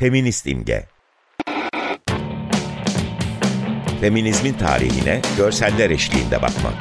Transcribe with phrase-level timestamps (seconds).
[0.00, 0.86] Feminist imge.
[4.00, 6.74] Feminizmin tarihine görseller eşliğinde bakmak.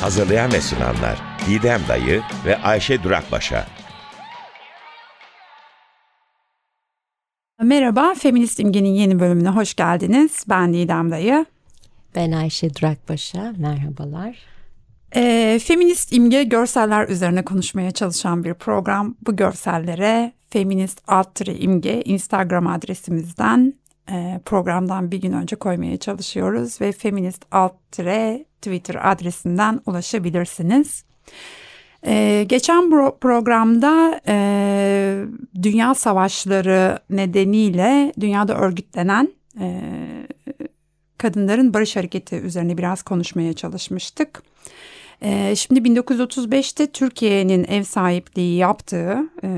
[0.00, 3.66] Hazırlayan ve sunanlar Didem Dayı ve Ayşe Durakbaşa.
[7.62, 10.44] Merhaba, Feminist İmge'nin yeni bölümüne hoş geldiniz.
[10.48, 11.46] Ben Didem Dayı.
[12.14, 14.55] Ben Ayşe Durakbaşa, merhabalar.
[15.14, 19.16] E, Feminist İmge görseller üzerine konuşmaya çalışan bir program.
[19.26, 23.74] Bu görsellere Feminist alt imge Instagram adresimizden
[24.10, 27.74] e, programdan bir gün önce koymaya çalışıyoruz ve Feminist alt
[28.60, 31.04] Twitter adresinden ulaşabilirsiniz.
[32.06, 35.24] Ee, geçen pro programda e,
[35.62, 39.80] dünya savaşları nedeniyle dünyada örgütlenen e,
[41.18, 44.42] kadınların barış hareketi üzerine biraz konuşmaya çalışmıştık.
[45.22, 49.48] E, şimdi 1935'te Türkiye'nin ev sahipliği yaptığı, e,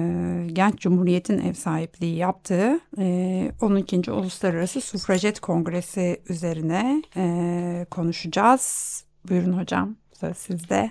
[0.52, 4.10] Genç Cumhuriyet'in ev sahipliği yaptığı e, 12.
[4.10, 9.04] Uluslararası Sufrajet Kongresi üzerine e, konuşacağız.
[9.28, 10.90] Buyurun hocam, söz sizde.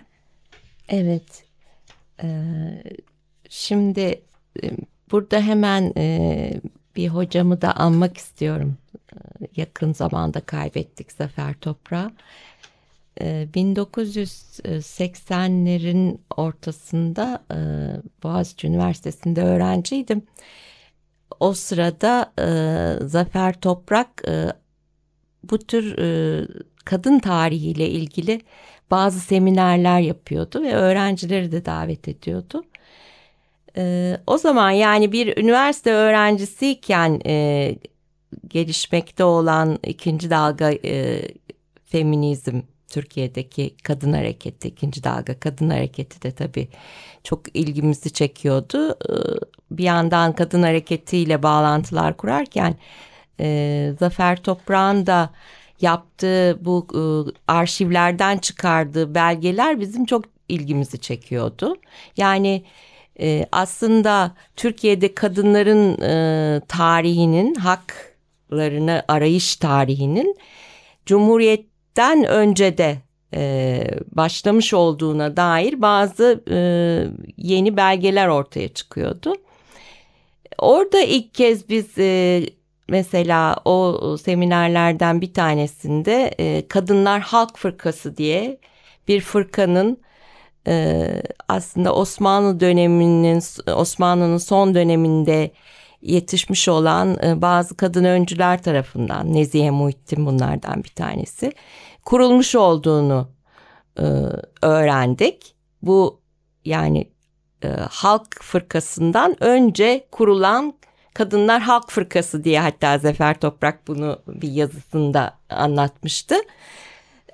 [0.90, 1.48] Evet,
[2.24, 2.84] ee,
[3.50, 4.22] şimdi
[4.64, 4.72] e,
[5.12, 6.54] burada hemen e,
[6.96, 8.78] bir hocamı da anmak istiyorum.
[9.14, 9.18] Ee,
[9.56, 12.12] yakın zamanda kaybettik Zafer Toprağı.
[13.22, 17.58] 1980'lerin ortasında e,
[18.24, 20.22] Boğaziçi Üniversitesi'nde öğrenciydim.
[21.40, 22.34] O sırada
[23.08, 24.24] Zafer Toprak
[25.44, 25.96] bu tür
[26.86, 28.42] kadın tarihiyle ilgili
[28.92, 32.64] bazı seminerler yapıyordu ve öğrencileri de davet ediyordu.
[33.78, 37.76] Ee, o zaman yani bir üniversite öğrencisiyken e,
[38.48, 41.22] gelişmekte olan ikinci dalga e,
[41.86, 46.68] feminizm Türkiye'deki kadın hareketi, ikinci dalga kadın hareketi de tabii
[47.24, 48.92] çok ilgimizi çekiyordu.
[48.92, 49.14] Ee,
[49.72, 52.76] bir yandan kadın hareketiyle bağlantılar kurarken
[53.40, 55.30] e, Zafer Toprağ'ın da
[55.82, 57.02] yaptığı bu e,
[57.48, 61.76] arşivlerden çıkardığı belgeler bizim çok ilgimizi çekiyordu.
[62.18, 62.66] Yani
[63.20, 65.96] e, aslında Türkiye'de kadınların
[66.68, 70.36] tarihinin haklarını arayış tarihinin
[71.98, 72.98] Cumhuriyet'ten önce de
[73.34, 76.58] e, başlamış olduğuna dair bazı e,
[77.38, 79.36] yeni belgeler ortaya çıkıyordu.
[80.58, 82.44] Orada ilk kez biz e,
[82.90, 88.58] mesela o seminerlerden bir tanesinde e, Kadınlar Halk Fırkası diye
[89.08, 89.98] bir fırkanın
[90.68, 91.08] e,
[91.48, 93.42] aslında Osmanlı döneminin
[93.76, 95.52] Osmanlı'nın son döneminde
[96.02, 101.52] yetişmiş olan e, bazı kadın öncüler tarafından Nezihe Muhittin bunlardan bir tanesi
[102.08, 103.28] kurulmuş olduğunu
[104.00, 104.04] e,
[104.62, 105.56] öğrendik.
[105.82, 106.22] Bu
[106.66, 107.12] yani
[107.64, 110.74] e, halk fırkasından önce kurulan
[111.14, 116.36] Kadınlar Halk Fırkası diye hatta Zafer Toprak bunu bir yazısında anlatmıştı.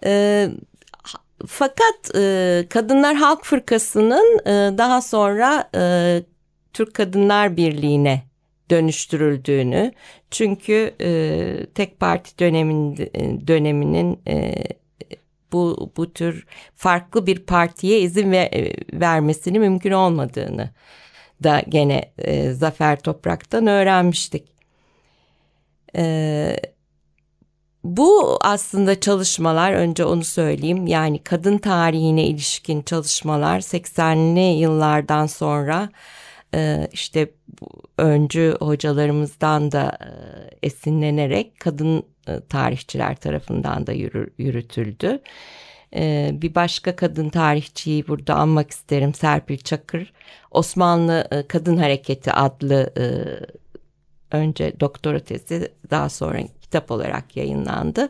[0.05, 0.49] E,
[1.47, 6.23] fakat e, Kadınlar Halk Fırkası'nın e, daha sonra e,
[6.73, 8.23] Türk Kadınlar Birliği'ne
[8.73, 9.91] dönüştürüldüğünü
[10.31, 12.97] çünkü e, tek parti dönemin,
[13.47, 14.63] döneminin e,
[15.51, 16.45] bu bu tür
[16.75, 18.49] farklı bir partiye izin ver,
[18.93, 20.69] vermesini mümkün olmadığını
[21.43, 24.47] da gene e, Zafer Toprak'tan öğrenmiştik.
[25.95, 26.55] E,
[27.83, 36.22] bu aslında çalışmalar önce onu söyleyeyim yani kadın tarihine ilişkin çalışmalar 80'li yıllardan sonra e,
[36.91, 37.31] işte
[37.97, 40.09] öncü hocalarımızdan da e,
[40.67, 45.21] esinlenerek kadın e, tarihçiler tarafından da yürü, yürütüldü.
[45.95, 50.13] Ee, bir başka kadın tarihçiyi burada anmak isterim Serpil Çakır.
[50.51, 52.93] Osmanlı e, Kadın Hareketi adlı
[54.31, 58.09] önce doktora tezi daha sonra kitap olarak yayınlandı.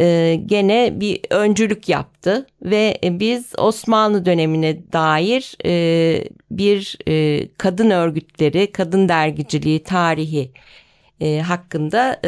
[0.00, 5.56] E, gene bir öncülük yaptı ve biz Osmanlı dönemine dair
[6.50, 6.98] bir
[7.58, 10.52] kadın örgütleri, kadın dergiciliği tarihi
[11.42, 12.20] hakkında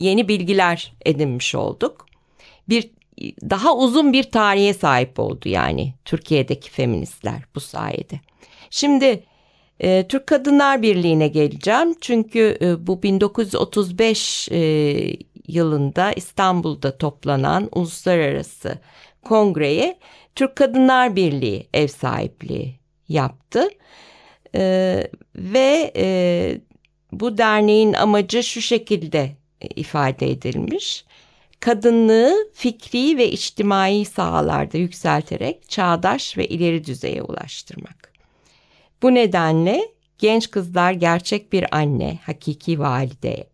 [0.00, 2.06] yeni bilgiler edinmiş olduk.
[2.68, 2.90] Bir
[3.50, 8.20] daha uzun bir tarihe sahip oldu yani Türkiye'deki feministler bu sayede.
[8.70, 9.24] Şimdi
[9.80, 14.58] e, Türk Kadınlar Birliği'ne geleceğim çünkü e, bu 1935 e,
[15.48, 18.78] yılında İstanbul'da toplanan uluslararası
[19.24, 19.98] kongreye
[20.34, 22.78] Türk Kadınlar Birliği ev sahipliği
[23.08, 23.68] yaptı
[24.54, 25.02] e,
[25.36, 26.60] ve e,
[27.12, 29.36] bu derneğin amacı şu şekilde
[29.76, 31.04] ifade edilmiş.
[31.60, 38.12] kadınlığı fikri ve içtimai sahalarda yükselterek çağdaş ve ileri düzeye ulaştırmak.
[39.02, 43.48] Bu nedenle genç kızlar gerçek bir anne, hakiki valide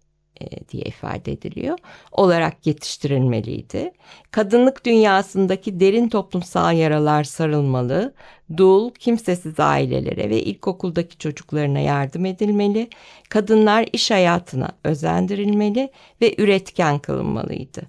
[0.73, 1.79] diye ifade ediliyor
[2.13, 3.93] olarak yetiştirilmeliydi.
[4.31, 8.15] Kadınlık dünyasındaki derin toplumsal yaralar sarılmalı,
[8.57, 12.89] dul, kimsesiz ailelere ve ilkokuldaki çocuklarına yardım edilmeli,
[13.29, 15.91] kadınlar iş hayatına özendirilmeli
[16.21, 17.83] ve üretken kılınmalıydı.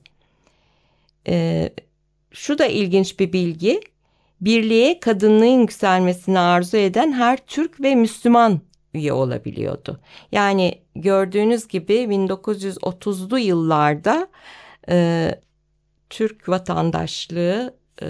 [1.28, 1.70] Ee,
[2.32, 3.82] şu da ilginç bir bilgi,
[4.42, 8.62] birliğe kadınlığın yükselmesini arzu eden her Türk ve Müslüman
[8.96, 10.00] üye olabiliyordu.
[10.32, 14.28] Yani gördüğünüz gibi 1930'lu yıllarda
[14.90, 15.30] e,
[16.10, 18.08] Türk vatandaşlığı e,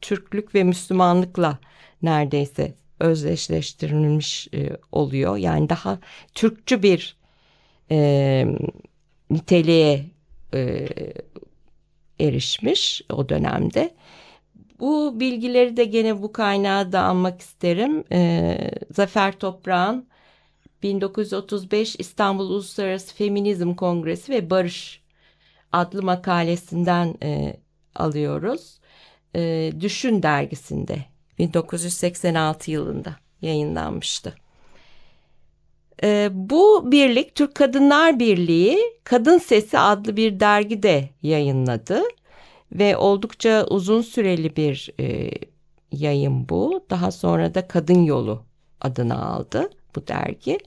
[0.00, 1.58] Türklük ve Müslümanlıkla
[2.02, 5.36] neredeyse özdeşleştirilmiş e, oluyor.
[5.36, 5.98] Yani daha
[6.34, 7.16] Türkçü bir
[7.90, 8.46] e,
[9.30, 10.04] niteliğe
[10.54, 10.88] e,
[12.20, 13.94] erişmiş o dönemde.
[14.80, 18.04] Bu bilgileri de gene bu kaynağı da almak isterim.
[18.12, 20.06] Ee, Zafer Toprağ'ın
[20.82, 25.02] 1935 İstanbul Uluslararası Feminizm Kongresi ve Barış
[25.72, 27.56] adlı makalesinden e,
[27.94, 28.78] alıyoruz.
[29.36, 30.98] E, Düşün dergisinde
[31.38, 34.34] 1986 yılında yayınlanmıştı.
[36.02, 42.02] E, bu birlik Türk Kadınlar Birliği Kadın Sesi adlı bir dergide yayınladı
[42.72, 45.30] ve oldukça uzun süreli bir e,
[45.92, 46.86] yayın bu.
[46.90, 48.42] Daha sonra da Kadın Yolu
[48.82, 50.58] adını aldı bu dergi.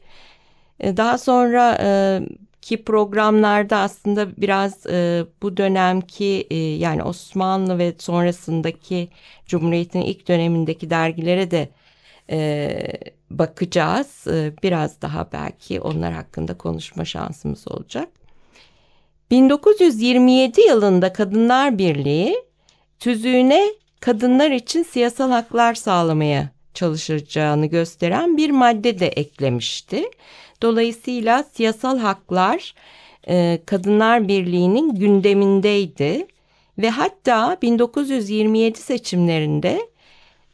[0.80, 2.20] E, daha sonra e,
[2.62, 9.10] ki programlarda aslında biraz e, bu dönemki e, yani Osmanlı ve sonrasındaki
[9.46, 11.70] Cumhuriyet'in ilk dönemindeki dergilere de
[12.30, 12.78] e,
[13.32, 14.28] bakacağız.
[14.28, 18.10] E, biraz daha belki onlar hakkında konuşma şansımız olacak.
[19.32, 22.36] 1927 yılında Kadınlar Birliği
[23.00, 23.66] tüzüğüne
[24.00, 30.04] kadınlar için siyasal haklar sağlamaya çalışacağını gösteren bir madde de eklemişti.
[30.62, 32.74] Dolayısıyla siyasal haklar
[33.28, 36.28] e, Kadınlar Birliği'nin gündemindeydi
[36.78, 39.80] ve hatta 1927 seçimlerinde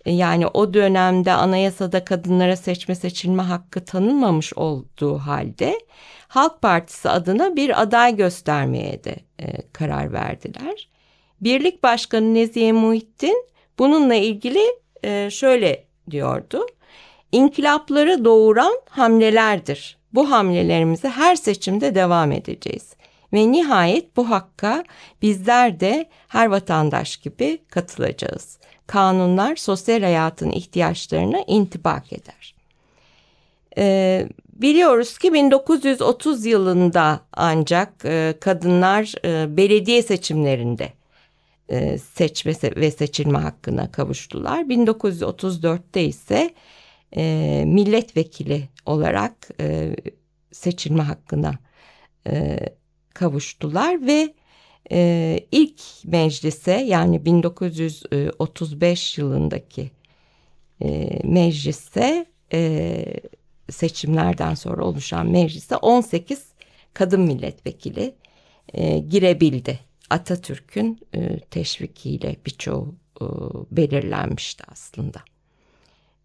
[0.06, 5.80] e, yani o dönemde anayasada kadınlara seçme seçilme hakkı tanınmamış olduğu halde
[6.28, 10.90] Halk Partisi adına bir aday göstermeye de e, karar verdiler.
[11.42, 13.46] Birlik Başkanı Nezihe Muhittin
[13.80, 14.62] bununla ilgili
[15.04, 16.66] e, şöyle diyordu.
[17.32, 19.98] İnkılapları doğuran hamlelerdir.
[20.14, 22.96] Bu hamlelerimize her seçimde devam edeceğiz.
[23.34, 24.84] Ve nihayet bu hakka
[25.22, 28.60] bizler de her vatandaş gibi katılacağız.
[28.88, 32.56] Kanunlar sosyal hayatın ihtiyaçlarına intibak eder.
[33.78, 34.28] Ee,
[34.62, 40.90] Biliyoruz ki 1930 yılında ancak e, kadınlar e, belediye seçimlerinde
[41.98, 44.64] seçme ve seçilme hakkına kavuştular.
[44.64, 46.54] 1934'te ise
[47.18, 49.96] e, milletvekili olarak e,
[50.52, 51.54] seçilme hakkına
[52.28, 52.60] e,
[53.14, 54.34] kavuştular ve
[54.92, 59.92] e, ilk meclise yani 1935 yılındaki
[60.84, 63.06] e, meclise e,
[63.70, 66.46] seçimlerden sonra oluşan meclise 18
[66.94, 68.16] kadın milletvekili
[68.74, 69.91] e, girebildi.
[70.12, 73.26] Atatürk'ün e, teşvikiyle birçoğu e,
[73.72, 75.20] belirlenmişti aslında.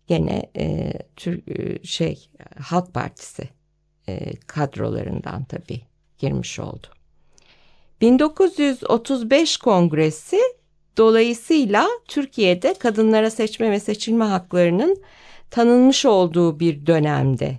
[0.07, 0.65] Gene e,
[1.27, 2.29] e, şey
[2.59, 3.49] Halk Partisi
[4.47, 5.81] kadrolarından tabii
[6.19, 6.87] girmiş oldu.
[8.01, 10.41] 1935 Kongresi
[10.97, 15.03] dolayısıyla Türkiye'de kadınlara seçme ve seçilme haklarının
[15.51, 17.59] tanınmış olduğu bir dönemde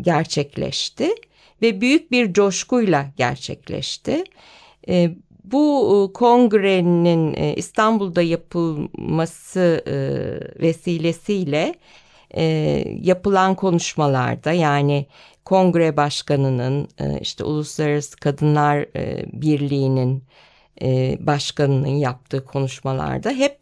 [0.00, 1.14] gerçekleşti
[1.62, 4.24] ve büyük bir coşkuyla gerçekleşti.
[4.88, 5.10] E,
[5.44, 9.94] bu kongrenin e, İstanbul'da yapılması e,
[10.62, 11.74] vesilesiyle
[12.36, 12.44] e,
[13.00, 15.06] yapılan konuşmalarda yani
[15.44, 16.88] kongre başkanının
[17.20, 18.86] işte Uluslararası Kadınlar
[19.32, 20.24] Birliği'nin
[21.26, 23.58] başkanının yaptığı konuşmalarda hep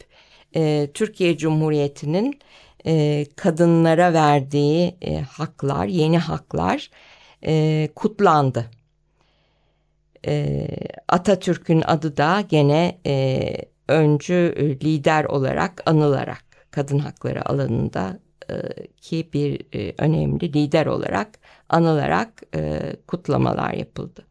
[0.94, 2.38] Türkiye Cumhuriyeti'nin
[3.36, 4.94] kadınlara verdiği
[5.30, 6.90] haklar, yeni haklar
[7.94, 8.70] kutlandı.
[10.26, 10.66] E,
[11.08, 13.50] Atatürk'ün adı da gene e,
[13.88, 18.18] öncü lider olarak anılarak kadın hakları alanında
[18.50, 18.54] e,
[19.00, 21.28] ki bir e, önemli lider olarak
[21.68, 24.24] anılarak e, kutlamalar yapıldı.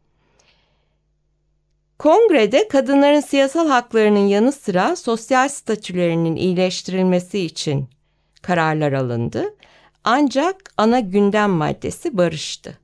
[1.98, 7.88] Kongrede kadınların siyasal haklarının yanı sıra sosyal statülerinin iyileştirilmesi için
[8.42, 9.44] kararlar alındı.
[10.04, 12.78] Ancak ana gündem maddesi barıştı.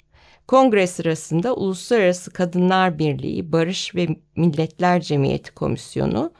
[0.47, 6.33] Kongre sırasında Uluslararası Kadınlar Birliği Barış ve Milletler Cemiyeti Komisyonu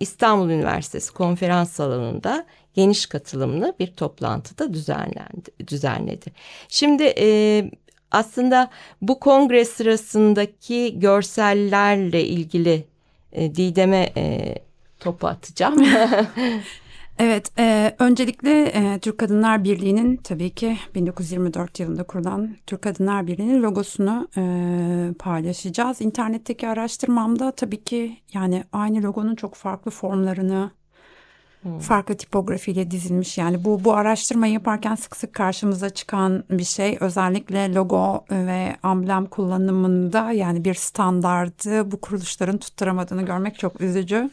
[0.00, 6.32] İstanbul Üniversitesi konferans salonunda geniş katılımlı bir toplantıda düzenlendi, düzenledi.
[6.68, 7.70] Şimdi e,
[8.10, 8.70] aslında
[9.02, 12.84] bu kongre sırasındaki görsellerle ilgili
[13.32, 14.54] e, Didem'e e,
[15.00, 15.86] topu atacağım.
[17.18, 23.62] Evet, e, öncelikle e, Türk Kadınlar Birliği'nin tabii ki 1924 yılında kurulan Türk Kadınlar Birliği'nin
[23.62, 26.00] logosunu e, paylaşacağız.
[26.00, 30.70] İnternetteki araştırmamda tabii ki yani aynı logonun çok farklı formlarını,
[31.62, 31.78] hmm.
[31.78, 33.38] farklı tipografiyle dizilmiş.
[33.38, 36.96] Yani bu bu araştırmayı yaparken sık sık karşımıza çıkan bir şey.
[37.00, 44.30] Özellikle logo ve amblem kullanımında yani bir standardı bu kuruluşların tutturamadığını görmek çok üzücü.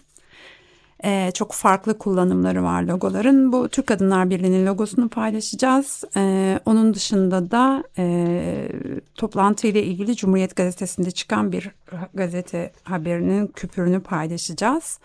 [1.03, 3.51] Ee, çok farklı kullanımları var logoların.
[3.51, 6.03] Bu Türk Kadınlar Birliği'nin logosunu paylaşacağız.
[6.17, 8.67] Ee, onun dışında da e,
[9.15, 11.71] toplantı ile ilgili Cumhuriyet Gazetesi'nde çıkan bir
[12.13, 14.99] gazete haberinin küpürünü paylaşacağız.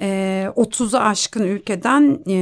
[0.00, 2.34] E, 30'u aşkın ülkeden e,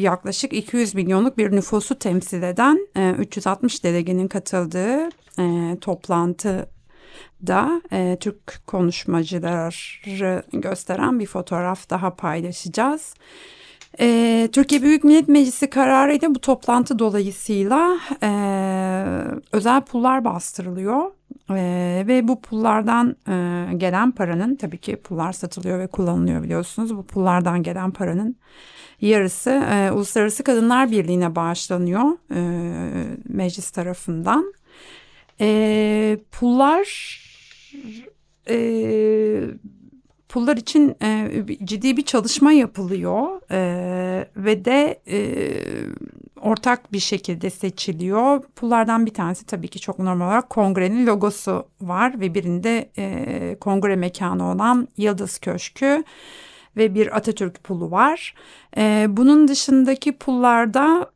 [0.00, 5.08] yaklaşık 200 milyonluk bir nüfusu temsil eden e, 360 delegenin katıldığı
[5.38, 6.68] e, toplantı
[7.46, 13.14] da e, Türk konuşmacıları gösteren bir fotoğraf daha paylaşacağız.
[14.00, 18.30] E, Türkiye Büyük Millet Meclisi kararıyla bu toplantı dolayısıyla e,
[19.52, 21.10] özel pullar bastırılıyor.
[21.50, 26.96] E, ve bu pullardan e, gelen paranın tabii ki pullar satılıyor ve kullanılıyor biliyorsunuz.
[26.96, 28.36] Bu pullardan gelen paranın
[29.00, 32.40] yarısı e, Uluslararası Kadınlar Birliği'ne bağışlanıyor e,
[33.28, 34.52] meclis tarafından.
[35.40, 37.20] E, pullar
[38.48, 38.56] e,
[40.28, 41.30] pullar için e,
[41.64, 45.20] ciddi bir çalışma yapılıyor e, ve de e,
[46.40, 48.42] ortak bir şekilde seçiliyor.
[48.56, 53.96] Pullardan bir tanesi tabii ki çok normal olarak kongrenin logosu var ve birinde e, kongre
[53.96, 56.04] mekanı olan Yıldız Köşkü
[56.76, 58.34] ve bir Atatürk pulu var.
[58.76, 61.10] E, bunun dışındaki pullarda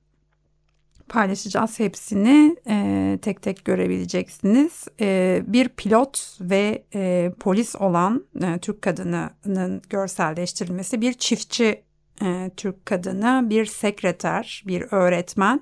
[1.09, 4.85] paylaşacağız hepsini e, tek tek görebileceksiniz.
[5.01, 11.83] E, bir pilot ve e, polis olan e, Türk kadınının görselleştirilmesi, bir çiftçi
[12.23, 15.61] e, Türk kadını, bir sekreter, bir öğretmen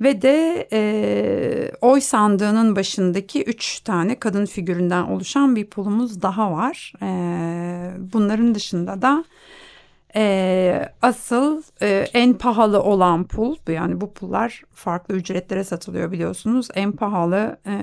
[0.00, 6.92] ve de e, oy sandığının başındaki üç tane kadın figüründen oluşan bir pulumuz daha var.
[7.02, 7.08] E,
[8.12, 9.24] bunların dışında da
[10.16, 16.68] e, asıl e, en pahalı olan pul yani bu pullar farklı ücretlere satılıyor biliyorsunuz.
[16.74, 17.74] En pahalı e,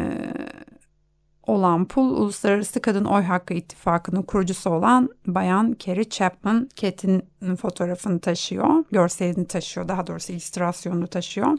[1.48, 7.24] olan pul Uluslararası Kadın Oy Hakkı İttifakı'nın kurucusu olan Bayan Kerry Chapman Kett'in
[7.62, 8.86] fotoğrafını taşıyor.
[8.92, 11.58] Görselini taşıyor daha doğrusu illüstrasyonunu taşıyor.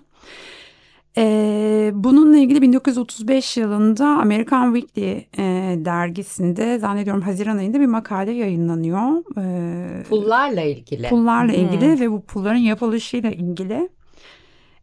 [1.16, 5.44] Ee, bununla ilgili 1935 yılında American Weekly e,
[5.84, 9.24] dergisinde zannediyorum Haziran ayında bir makale yayınlanıyor.
[9.38, 11.08] Ee, pullarla ilgili.
[11.08, 11.60] Pullarla hmm.
[11.60, 13.88] ilgili ve bu pulların yapılışıyla ilgili.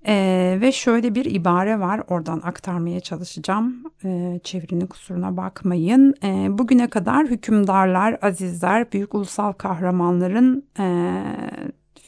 [0.08, 3.84] Ee, ve şöyle bir ibare var oradan aktarmaya çalışacağım.
[4.06, 6.16] Ee, çevirinin kusuruna bakmayın.
[6.24, 10.66] Ee, bugüne kadar hükümdarlar, azizler, büyük ulusal kahramanların...
[10.80, 11.24] E,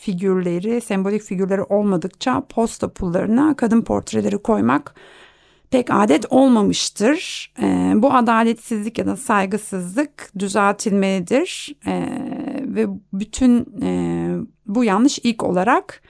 [0.03, 4.95] figürleri, sembolik figürleri olmadıkça posta pullarına kadın portreleri koymak
[5.71, 7.51] pek adet olmamıştır.
[7.61, 11.93] E, bu adaletsizlik ya da saygısızlık düzeltilmelidir e,
[12.61, 13.89] ve bütün e,
[14.65, 16.01] bu yanlış ilk olarak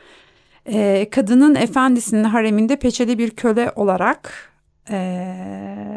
[0.65, 4.51] e, kadının efendisinin hareminde peçeli bir köle olarak
[4.89, 4.97] e,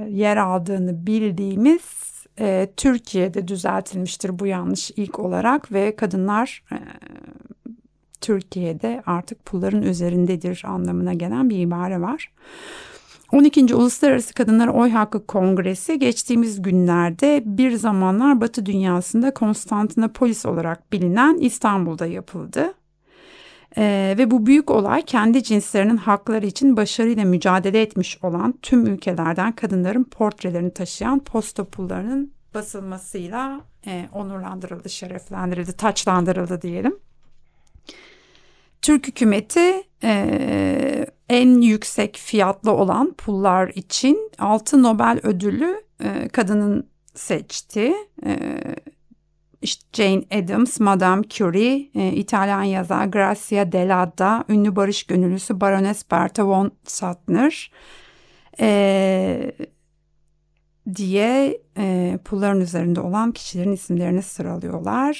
[0.08, 2.06] yer aldığını bildiğimiz
[2.40, 6.78] e, Türkiye'de düzeltilmiştir bu yanlış ilk olarak ve kadınlar e,
[8.20, 12.32] Türkiye'de artık pulların üzerindedir anlamına gelen bir ibare var.
[13.32, 13.74] 12.
[13.74, 22.06] Uluslararası Kadınlar Oy Hakkı Kongresi geçtiğimiz günlerde bir zamanlar Batı dünyasında Konstantinopolis olarak bilinen İstanbul'da
[22.06, 22.74] yapıldı.
[23.78, 29.52] Ee, ve bu büyük olay kendi cinslerinin hakları için başarıyla mücadele etmiş olan tüm ülkelerden
[29.52, 36.98] kadınların portrelerini taşıyan posta pullarının basılmasıyla e, onurlandırıldı, şereflendirildi, taçlandırıldı diyelim.
[38.82, 47.92] Türk hükümeti e, en yüksek fiyatlı olan pullar için 6 Nobel ödülü e, kadının seçti.
[48.26, 48.58] E,
[49.62, 56.46] işte Jane Addams, Madame Curie, e, İtalyan yazar Grazia Deladda, ünlü barış gönüllüsü Baroness Bertha
[56.46, 57.70] von Suttner
[58.60, 59.52] e,
[60.94, 65.16] diye e, pulların üzerinde olan kişilerin isimlerini sıralıyorlar.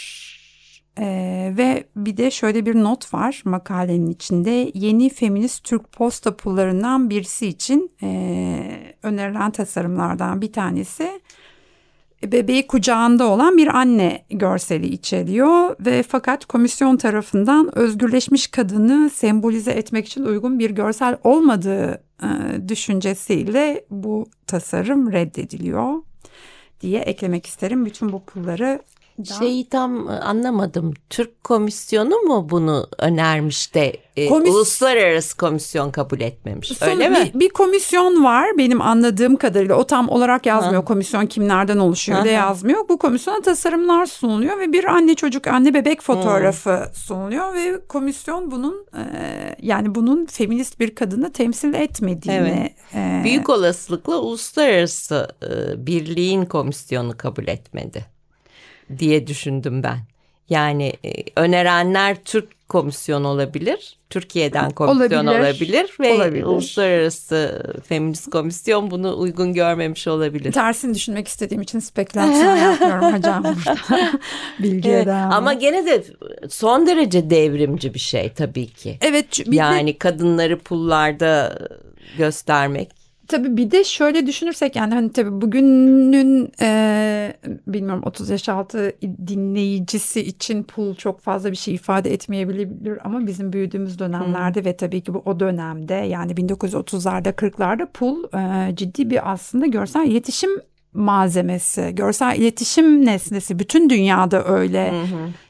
[0.99, 7.11] Ee, ve bir de şöyle bir not var makalenin içinde yeni feminist Türk posta pullarından
[7.11, 11.21] birisi için e, önerilen tasarımlardan bir tanesi
[12.25, 20.07] bebeği kucağında olan bir anne görseli içeriyor ve fakat komisyon tarafından özgürleşmiş kadını sembolize etmek
[20.07, 22.29] için uygun bir görsel olmadığı e,
[22.69, 26.03] düşüncesiyle bu tasarım reddediliyor
[26.81, 27.87] diye eklemek isterim.
[27.87, 28.81] Bütün bu pulları
[29.39, 30.95] Şeyi tam anlamadım.
[31.11, 36.69] Türk komisyonu mu bunu önermiş de e, Komis- uluslararası komisyon kabul etmemiş.
[36.69, 37.31] Son- Öyle mi?
[37.35, 39.75] Bir, bir komisyon var benim anladığım kadarıyla.
[39.75, 40.83] O tam olarak yazmıyor.
[40.83, 40.85] Ha.
[40.85, 42.29] Komisyon kimlerden oluşuyor da Aha.
[42.29, 42.89] yazmıyor.
[42.89, 48.87] Bu komisyona tasarımlar sunuluyor ve bir anne çocuk anne bebek fotoğrafı sunuluyor ve komisyon bunun
[48.97, 49.03] e,
[49.63, 57.49] yani bunun feminist bir kadını temsil etmediğini e, Büyük olasılıkla uluslararası e, birliğin komisyonu kabul
[57.49, 58.16] etmedi
[58.99, 59.99] diye düşündüm ben.
[60.49, 66.43] Yani e, önerenler Türk komisyonu olabilir, Türkiye'den komisyon Olabilir, olabilir, ve olabilir.
[66.45, 70.53] uluslararası feminist komisyon bunu uygun görmemiş olabilir.
[70.53, 73.77] tersini düşünmek istediğim için spekülasyon yapıyorum hocam burada.
[74.59, 75.33] Bilgiye Evet, devam.
[75.33, 76.05] ama gene de
[76.49, 78.99] son derece devrimci bir şey tabii ki.
[79.01, 81.59] evet bir de- Yani kadınları pullarda
[82.19, 82.96] göstermek.
[83.29, 88.93] Tabii bir de şöyle düşünürsek yani hani tabii bugünün e, bilmiyorum 30 yaş altı
[89.27, 95.01] dinleyicisi için pul çok fazla bir şey ifade etmeyebilir ama bizim büyüdüğümüz dönemlerde ve tabii
[95.01, 100.51] ki bu o dönemde yani 1930'larda 40'larda pul e, ciddi bir aslında görsel iletişim
[100.97, 104.93] malzemesi, görsel iletişim nesnesi bütün dünyada öyle.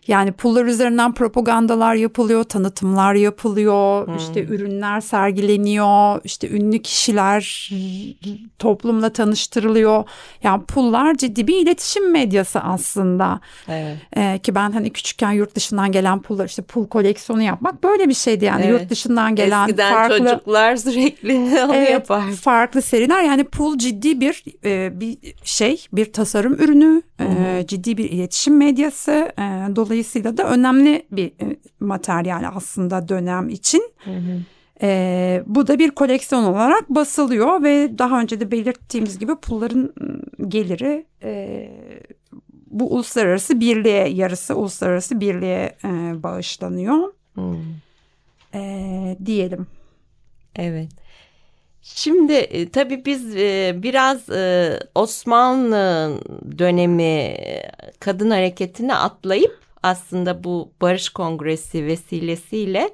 [0.08, 7.70] Yani pullar üzerinden propagandalar yapılıyor, tanıtımlar yapılıyor, işte ürünler sergileniyor, işte ünlü kişiler
[8.58, 10.04] toplumla tanıştırılıyor.
[10.42, 13.40] Yani pullar ciddi bir iletişim medyası aslında.
[13.68, 13.96] Evet.
[14.16, 18.14] Ee, ki ben hani küçükken yurt dışından gelen pullar işte pul koleksiyonu yapmak böyle bir
[18.14, 18.80] şeydi yani Evet.
[18.80, 21.34] yurt dışından gelen Eskiden farklı çocuklar sürekli
[21.64, 22.22] onu Evet, yapar.
[22.32, 28.10] farklı seriler yani pul ciddi bir e, bir şey bir tasarım ürünü e, ciddi bir
[28.10, 29.42] iletişim medyası e,
[29.76, 33.92] dolayısıyla da önemli bir e, materyal aslında dönem için.
[34.82, 39.92] E, bu da bir koleksiyon olarak basılıyor ve daha önce de belirttiğimiz gibi pulların
[40.48, 41.68] geliri e,
[42.70, 47.56] bu uluslararası birliğe yarısı uluslararası birliğe e, bağışlanıyor Hmm.
[48.54, 49.66] e, diyelim.
[50.56, 50.88] Evet.
[51.94, 56.12] Şimdi e, tabii biz e, biraz e, Osmanlı
[56.58, 57.36] dönemi
[58.00, 62.90] kadın hareketini atlayıp aslında bu Barış Kongresi vesilesiyle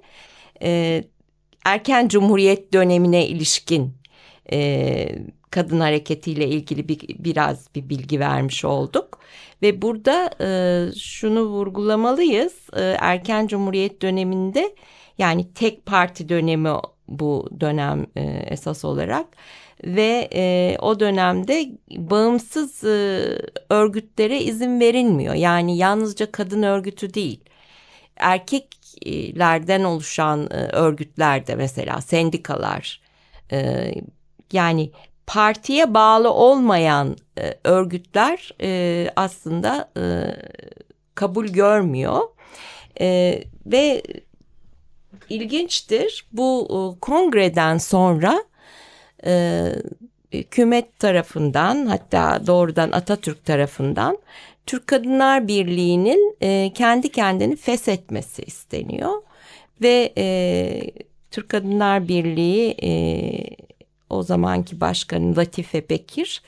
[1.64, 3.92] erken Cumhuriyet dönemine ilişkin
[5.50, 9.18] kadın hareketiyle ilgili bir, biraz bir bilgi vermiş olduk.
[9.62, 10.30] Ve burada
[10.98, 12.52] şunu vurgulamalıyız.
[12.98, 14.74] Erken Cumhuriyet döneminde
[15.18, 16.68] yani tek parti dönemi
[17.08, 19.26] bu dönem e, esas olarak.
[19.84, 23.22] Ve e, o dönemde bağımsız e,
[23.70, 25.34] örgütlere izin verilmiyor.
[25.34, 27.40] Yani yalnızca kadın örgütü değil.
[28.16, 33.00] Erkeklerden oluşan e, örgütlerde mesela sendikalar
[33.52, 33.90] e,
[34.52, 34.90] yani
[35.26, 40.02] partiye bağlı olmayan e, örgütler e, aslında e,
[41.14, 42.20] kabul görmüyor.
[43.00, 44.02] E, ve
[45.28, 46.26] ilginçtir.
[46.32, 48.44] Bu e, kongreden sonra
[49.26, 49.64] e,
[50.32, 54.18] hükümet tarafından hatta doğrudan Atatürk tarafından
[54.66, 59.22] Türk Kadınlar Birliği'nin e, kendi kendini feshetmesi isteniyor.
[59.82, 60.24] Ve e,
[61.30, 62.92] Türk Kadınlar Birliği e,
[64.10, 66.42] o zamanki başkanı Latife Bekir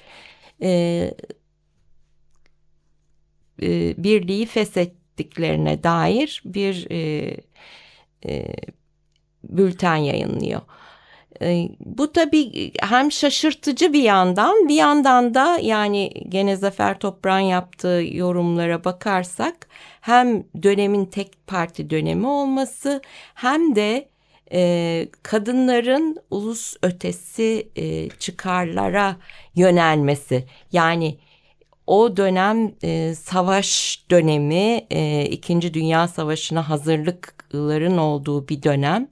[0.62, 0.70] e,
[3.62, 7.36] e, birliği feshettiklerine dair bir e,
[8.28, 8.46] e,
[9.44, 10.60] bülten yayınlıyor.
[11.42, 18.02] E, bu tabii hem şaşırtıcı bir yandan bir yandan da yani gene Zafer Toprak'ın yaptığı
[18.12, 19.68] yorumlara bakarsak
[20.00, 23.02] hem dönemin tek parti dönemi olması
[23.34, 24.08] hem de
[24.52, 29.16] e, kadınların ulus ötesi e, çıkarlara
[29.54, 31.18] yönelmesi yani
[31.86, 36.68] o dönem e, savaş dönemi e, İkinci Dünya Savaşı'na
[37.54, 39.08] hazırlıkların olduğu bir dönem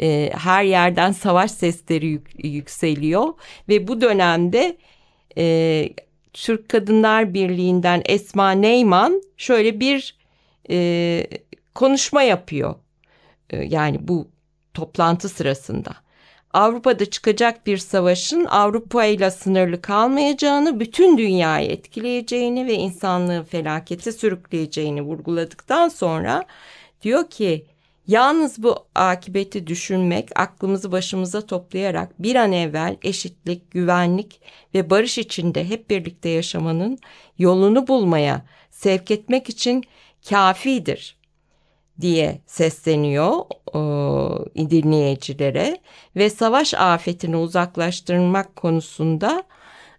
[0.00, 3.34] e, her yerden savaş sesleri yük- yükseliyor
[3.68, 4.76] ve bu dönemde
[5.38, 5.88] e,
[6.32, 10.16] Türk Kadınlar Birliği'nden Esma Neyman şöyle bir
[10.70, 11.26] e,
[11.74, 12.74] konuşma yapıyor.
[13.50, 14.28] E, yani bu
[14.74, 15.90] toplantı sırasında.
[16.52, 25.02] Avrupa'da çıkacak bir savaşın Avrupa ile sınırlı kalmayacağını, bütün dünyayı etkileyeceğini ve insanlığı felakete sürükleyeceğini
[25.02, 26.44] vurguladıktan sonra
[27.02, 27.66] diyor ki
[28.06, 34.40] yalnız bu akibeti düşünmek, aklımızı başımıza toplayarak bir an evvel eşitlik, güvenlik
[34.74, 36.98] ve barış içinde hep birlikte yaşamanın
[37.38, 39.84] yolunu bulmaya sevk etmek için
[40.28, 41.16] kafidir
[42.00, 43.32] diye sesleniyor
[44.56, 45.78] e, dinleyicilere
[46.16, 49.42] ve savaş afetini uzaklaştırmak konusunda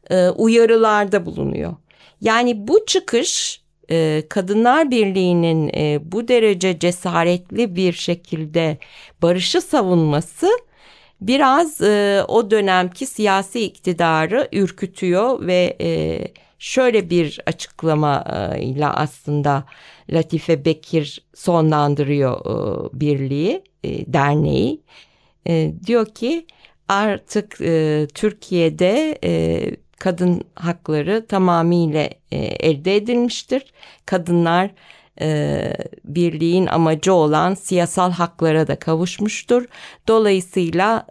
[0.09, 1.75] e, uyarılarda bulunuyor.
[2.21, 3.60] Yani bu çıkış
[3.91, 8.77] e, Kadınlar Birliği'nin e, bu derece cesaretli bir şekilde
[9.21, 10.49] barışı savunması
[11.21, 16.19] biraz e, o dönemki siyasi iktidarı ürkütüyor ve e,
[16.59, 19.65] şöyle bir açıklamayla aslında
[20.09, 24.81] Latife Bekir sonlandırıyor e, birliği, e, derneği.
[25.47, 26.45] E, diyor ki
[26.87, 27.57] artık
[28.13, 29.17] Türkiye'de
[30.01, 33.73] kadın hakları tamamıyla elde edilmiştir.
[34.05, 34.71] Kadınlar
[36.05, 39.65] birliğin amacı olan siyasal haklara da kavuşmuştur.
[40.07, 41.05] Dolayısıyla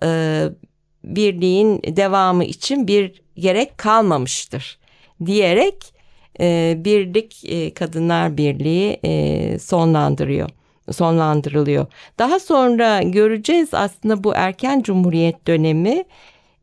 [1.05, 4.79] birliğin devamı için bir gerek kalmamıştır
[5.27, 5.95] diyerek
[6.41, 10.51] e, Birlik e, Kadınlar Birliği e, sonlandırıyor
[10.93, 11.87] sonlandırılıyor.
[12.19, 16.05] Daha sonra göreceğiz aslında bu erken cumhuriyet dönemi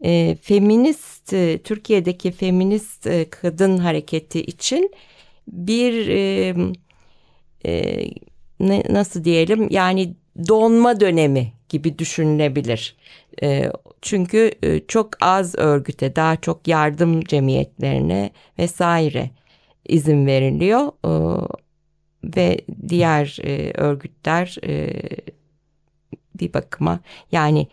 [0.03, 4.91] e, feminist e, Türkiye'deki feminist e, kadın hareketi için
[5.47, 6.55] bir e,
[7.65, 8.03] e,
[8.59, 10.13] ne, nasıl diyelim yani
[10.47, 12.95] donma dönemi gibi düşünülebilir.
[13.43, 19.31] E, çünkü e, çok az örgüte daha çok yardım cemiyetlerine vesaire
[19.87, 21.11] izin veriliyor e,
[22.23, 22.57] ve
[22.89, 24.93] diğer e, örgütler e,
[26.39, 26.99] bir bakıma
[27.31, 27.67] yani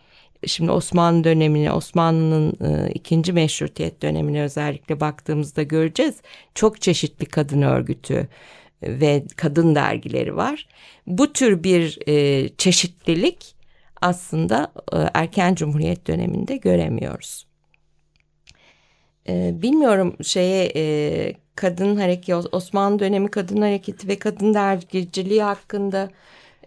[0.46, 6.14] şimdi Osmanlı dönemine Osmanlı'nın e, ikinci meşrutiyet dönemine özellikle baktığımızda göreceğiz
[6.54, 8.28] çok çeşitli kadın örgütü
[8.82, 10.68] ve kadın dergileri var.
[11.06, 13.54] Bu tür bir e, çeşitlilik
[14.02, 17.46] aslında e, erken cumhuriyet döneminde göremiyoruz.
[19.28, 26.10] E, bilmiyorum şeye e, kadın hareketi Osmanlı dönemi kadın hareketi ve kadın dergiciliği hakkında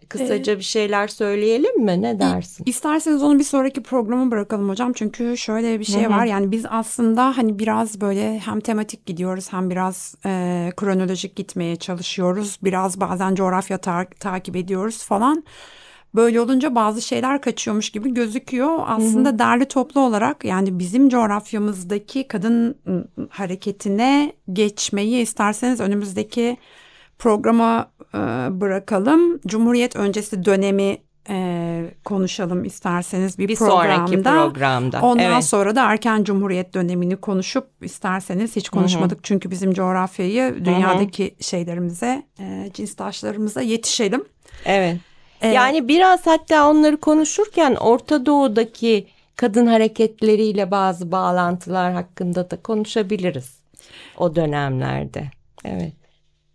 [0.09, 2.01] kısaca bir şeyler söyleyelim mi?
[2.01, 2.63] Ne dersin?
[2.65, 4.93] İsterseniz onu bir sonraki programa bırakalım hocam.
[4.93, 6.11] Çünkü şöyle bir şey Hı-hı.
[6.11, 6.25] var.
[6.25, 12.59] Yani biz aslında hani biraz böyle hem tematik gidiyoruz hem biraz e, kronolojik gitmeye çalışıyoruz.
[12.63, 15.43] Biraz bazen coğrafya ta- takip ediyoruz falan.
[16.15, 18.79] Böyle olunca bazı şeyler kaçıyormuş gibi gözüküyor.
[18.85, 19.39] Aslında hı hı.
[19.39, 26.57] derli toplu olarak yani bizim coğrafyamızdaki kadın ıı, hareketine geçmeyi isterseniz önümüzdeki
[27.19, 28.17] programa e,
[28.61, 29.39] bırakalım.
[29.47, 30.97] Cumhuriyet öncesi dönemi
[31.29, 33.95] e, konuşalım isterseniz bir, bir programda.
[33.95, 35.01] sonraki programda.
[35.01, 35.43] Ondan evet.
[35.43, 39.17] sonra da erken cumhuriyet dönemini konuşup isterseniz hiç konuşmadık.
[39.17, 39.23] Hı hı.
[39.23, 41.43] Çünkü bizim coğrafyayı dünyadaki hı hı.
[41.43, 44.25] şeylerimize, e, cinstaşlarımıza yetişelim.
[44.65, 44.97] Evet.
[45.41, 45.55] Evet.
[45.55, 53.57] Yani biraz hatta onları konuşurken Orta Doğu'daki kadın hareketleriyle bazı bağlantılar hakkında da konuşabiliriz
[54.17, 55.23] o dönemlerde.
[55.65, 55.93] Evet.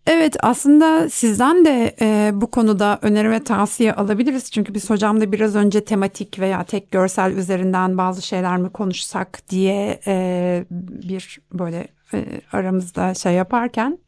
[0.06, 4.50] Evet aslında sizden de e, bu konuda öneri ve tavsiye alabiliriz.
[4.50, 10.00] Çünkü biz hocamla biraz önce tematik veya tek görsel üzerinden bazı şeyler mi konuşsak diye
[10.06, 13.98] e, bir böyle e, aramızda şey yaparken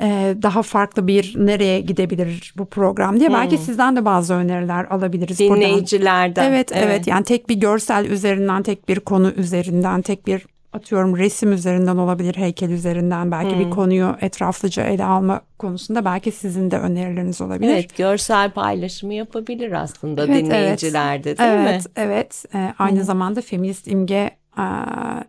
[0.00, 3.28] e, daha farklı bir nereye gidebilir bu program diye.
[3.28, 3.36] Hmm.
[3.36, 5.38] Belki sizden de bazı öneriler alabiliriz.
[5.38, 6.44] Dinleyicilerden.
[6.44, 11.16] Evet, evet evet yani tek bir görsel üzerinden tek bir konu üzerinden tek bir atıyorum
[11.16, 13.60] resim üzerinden olabilir heykel üzerinden belki hmm.
[13.60, 17.72] bir konuyu etraflıca ele alma konusunda belki sizin de önerileriniz olabilir.
[17.72, 21.38] Evet görsel paylaşımı yapabilir aslında evet, dinleyicilerde evet.
[21.38, 21.70] değil evet, mi?
[21.70, 23.04] Evet evet ee, aynı hmm.
[23.04, 24.30] zamanda feminist imge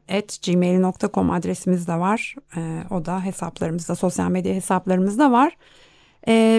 [0.09, 2.35] at gmail.com adresimiz de var.
[2.91, 5.57] O da hesaplarımızda, sosyal medya hesaplarımızda var.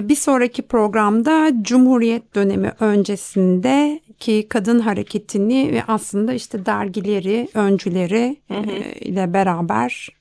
[0.09, 8.57] Bir sonraki programda Cumhuriyet dönemi öncesinde ki kadın hareketini ve aslında işte dergileri, öncüleri hı
[8.57, 8.71] hı.
[9.01, 10.19] ile beraber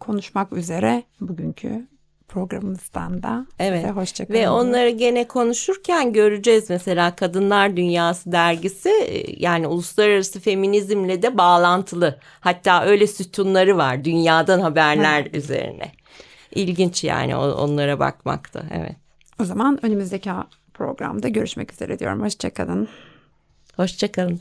[0.00, 1.86] konuşmak üzere bugünkü
[2.28, 3.80] programımızdan da evet.
[3.80, 4.38] size hoşçakalın.
[4.38, 12.18] Ve onları gene konuşurken göreceğiz mesela Kadınlar Dünyası dergisi e, yani uluslararası feminizmle de bağlantılı.
[12.40, 15.36] Hatta öyle sütunları var dünyadan haberler evet.
[15.36, 15.92] üzerine.
[16.54, 18.96] İlginç yani onlara bakmakta evet.
[19.40, 20.30] O zaman önümüzdeki
[20.76, 22.22] programda görüşmek üzere diyorum.
[22.22, 22.88] Hoşçakalın.
[23.76, 24.40] Hoşçakalın.